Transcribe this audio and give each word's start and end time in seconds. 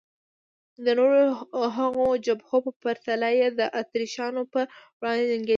د 0.85 0.87
نورو 0.99 1.19
هغو 1.77 2.07
جبهو 2.25 2.57
په 2.65 2.71
پرتله 2.83 3.29
چې 3.39 3.47
د 3.59 3.61
اتریشیانو 3.81 4.41
په 4.53 4.61
وړاندې 4.99 5.25
جنګېدې. 5.31 5.49